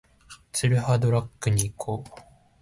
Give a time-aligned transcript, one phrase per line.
[0.51, 2.21] ツルハドラッグに行こう